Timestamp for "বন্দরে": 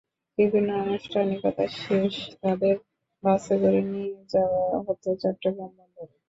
5.77-6.13